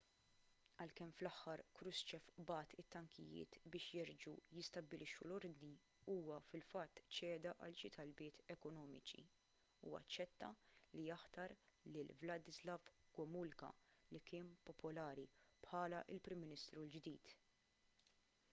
[0.83, 5.73] għalkemm fl-aħħar krushchev bagħat it-tankijiet biex jerġgħu jistabbilixxu l-ordni
[6.13, 9.21] huwa fil-fatt ċeda għal xi talbiet ekonomiċi
[9.91, 10.49] u aċċetta
[10.95, 11.55] li jaħtar
[11.97, 13.69] lil wladyslaw gomulka
[14.15, 15.27] li kien popolari
[15.67, 17.31] bħala l-prim ministru l-ġdid